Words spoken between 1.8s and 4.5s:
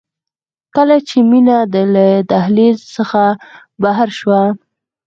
له دهلېز څخه بهر شوه.